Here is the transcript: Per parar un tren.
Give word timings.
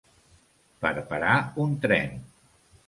Per 0.85 0.93
parar 1.13 1.37
un 1.67 1.79
tren. 1.87 2.21